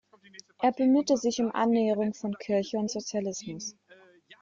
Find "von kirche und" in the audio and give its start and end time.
2.15-2.89